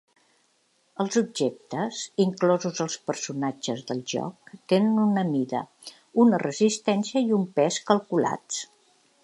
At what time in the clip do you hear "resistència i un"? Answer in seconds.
6.45-7.45